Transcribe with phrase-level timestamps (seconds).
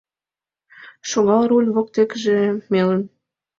[1.09, 2.39] Шогал руль воктекыже
[2.71, 3.01] мелын